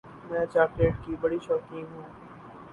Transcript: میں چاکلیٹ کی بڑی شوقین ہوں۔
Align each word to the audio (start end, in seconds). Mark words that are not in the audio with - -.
میں 0.29 0.45
چاکلیٹ 0.45 0.93
کی 1.05 1.15
بڑی 1.21 1.37
شوقین 1.41 1.85
ہوں۔ 1.85 2.03